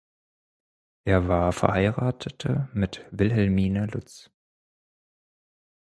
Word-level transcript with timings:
Er 1.05 1.27
war 1.27 1.51
verheiratete 1.51 2.67
mit 2.73 3.05
Wilhelmine 3.11 3.85
Lutz. 3.85 4.31